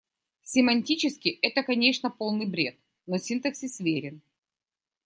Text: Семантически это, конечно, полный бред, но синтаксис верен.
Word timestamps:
Семантически 0.41 1.29
это, 1.43 1.61
конечно, 1.61 2.09
полный 2.09 2.47
бред, 2.47 2.75
но 3.05 3.19
синтаксис 3.19 3.79
верен. 3.79 4.23